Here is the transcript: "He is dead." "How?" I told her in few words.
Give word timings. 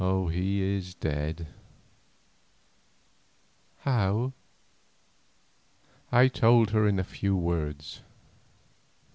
"He 0.01 0.63
is 0.63 0.95
dead." 0.95 1.45
"How?" 3.81 4.33
I 6.11 6.27
told 6.27 6.71
her 6.71 6.87
in 6.87 7.03
few 7.03 7.35
words. 7.37 8.01